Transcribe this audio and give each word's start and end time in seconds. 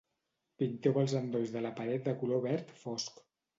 Pinteu 0.63 0.97
els 1.01 1.13
endolls 1.19 1.53
de 1.57 1.63
la 1.67 1.73
pared 1.83 2.09
de 2.09 2.17
color 2.25 2.43
verd 2.49 2.75
fosc. 2.83 3.25